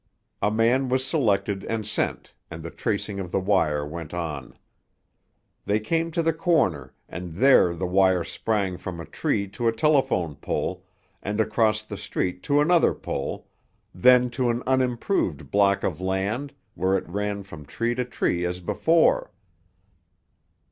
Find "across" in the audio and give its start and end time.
11.39-11.83